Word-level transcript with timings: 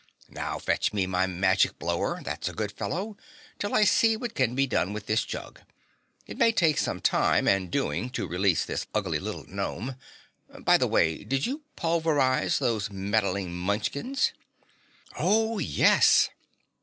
Now 0.29 0.57
fetch 0.57 0.93
me 0.93 1.05
my 1.05 1.27
magic 1.27 1.77
blower, 1.77 2.23
there's 2.23 2.49
a 2.49 2.53
good 2.53 2.71
fellow, 2.71 3.17
till 3.59 3.75
I 3.75 3.83
see 3.83 4.17
what 4.17 4.33
can 4.33 4.55
be 4.55 4.65
done 4.65 4.93
with 4.93 5.05
this 5.05 5.23
jug. 5.23 5.61
It 6.25 6.39
may 6.39 6.51
take 6.51 6.79
some 6.79 6.99
time 7.01 7.47
and 7.47 7.69
doing 7.69 8.09
to 8.17 8.25
release 8.27 8.65
this 8.65 8.87
ugly 8.95 9.19
little 9.19 9.45
gnome. 9.47 9.95
By 10.57 10.79
the 10.79 10.87
way, 10.87 11.23
did 11.23 11.45
you 11.45 11.61
pulverize 11.75 12.57
those 12.57 12.89
meddling 12.89 13.53
Munchkins?" 13.53 14.31
"Oh, 15.19 15.59
yes!" 15.59 16.31